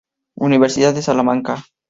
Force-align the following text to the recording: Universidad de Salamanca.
Universidad 0.37 0.95
de 0.95 1.03
Salamanca. 1.03 1.63